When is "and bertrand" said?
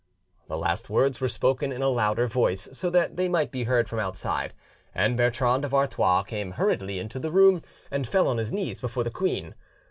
4.95-5.63